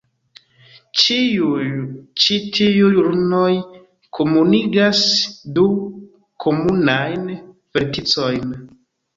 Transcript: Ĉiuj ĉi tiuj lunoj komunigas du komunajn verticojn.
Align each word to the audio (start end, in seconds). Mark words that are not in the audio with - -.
Ĉiuj 1.01 1.65
ĉi 2.23 2.37
tiuj 2.55 2.89
lunoj 3.09 3.51
komunigas 4.21 5.03
du 5.59 5.67
komunajn 6.47 7.29
verticojn. 7.79 8.59